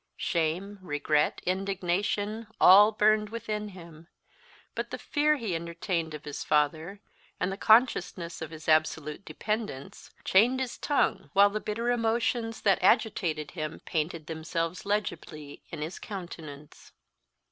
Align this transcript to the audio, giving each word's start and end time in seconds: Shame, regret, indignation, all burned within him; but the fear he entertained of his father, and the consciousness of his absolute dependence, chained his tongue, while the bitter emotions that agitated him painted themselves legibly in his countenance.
Shame, 0.17 0.79
regret, 0.81 1.41
indignation, 1.45 2.47
all 2.59 2.91
burned 2.91 3.29
within 3.29 3.67
him; 3.67 4.07
but 4.73 4.89
the 4.89 4.97
fear 4.97 5.35
he 5.37 5.53
entertained 5.53 6.15
of 6.15 6.25
his 6.25 6.43
father, 6.43 7.01
and 7.39 7.51
the 7.51 7.55
consciousness 7.55 8.41
of 8.41 8.49
his 8.49 8.67
absolute 8.67 9.23
dependence, 9.23 10.09
chained 10.25 10.59
his 10.59 10.79
tongue, 10.79 11.29
while 11.33 11.51
the 11.51 11.59
bitter 11.61 11.91
emotions 11.91 12.61
that 12.61 12.81
agitated 12.81 13.51
him 13.51 13.79
painted 13.85 14.25
themselves 14.25 14.87
legibly 14.87 15.61
in 15.69 15.83
his 15.83 15.99
countenance. 15.99 16.93